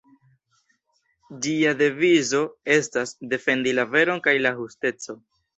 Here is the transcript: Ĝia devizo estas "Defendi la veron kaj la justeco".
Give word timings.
Ĝia 1.45 1.73
devizo 1.83 2.41
estas 2.79 3.15
"Defendi 3.35 3.77
la 3.81 3.89
veron 3.93 4.25
kaj 4.31 4.37
la 4.47 4.57
justeco". 4.63 5.21